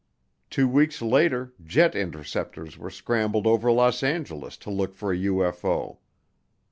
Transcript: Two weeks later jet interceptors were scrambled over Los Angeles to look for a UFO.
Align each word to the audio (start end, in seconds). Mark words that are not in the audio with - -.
Two 0.49 0.67
weeks 0.67 0.99
later 0.99 1.53
jet 1.63 1.93
interceptors 1.93 2.75
were 2.75 2.89
scrambled 2.89 3.45
over 3.45 3.71
Los 3.71 4.01
Angeles 4.01 4.57
to 4.57 4.71
look 4.71 4.95
for 4.95 5.13
a 5.13 5.17
UFO. 5.17 5.99